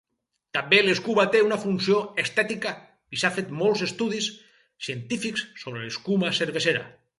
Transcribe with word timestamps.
També 0.57 0.77
l'escuma 0.85 1.25
té 1.35 1.41
una 1.47 1.59
funció 1.65 1.99
estètica 2.23 2.71
i 3.17 3.21
s'ha 3.23 3.31
fet 3.37 3.53
molts 3.61 3.85
estudis 3.89 4.31
científics 4.89 5.47
sobre 5.67 5.87
l'escuma 5.87 6.37
cervesera. 6.43 6.87